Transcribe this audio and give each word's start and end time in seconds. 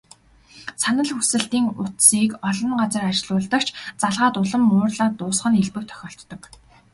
Санал 0.81 1.09
хүсэлтийн 1.15 1.65
утсыг 1.83 2.31
олон 2.49 2.71
газар 2.81 3.03
ажиллуулдаг 3.09 3.61
ч, 3.67 3.67
залгаад 4.01 4.35
улам 4.41 4.63
уурлаад 4.73 5.13
дуусах 5.17 5.49
нь 5.51 5.59
элбэг 5.63 5.83
тохиолддог. 5.89 6.41